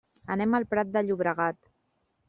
[0.35, 1.61] Anem al Prat de Llobregat.